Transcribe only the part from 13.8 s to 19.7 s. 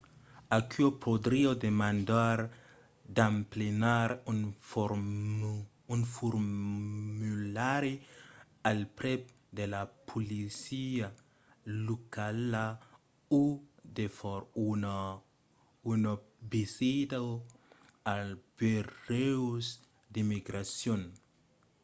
de far una visita als burèus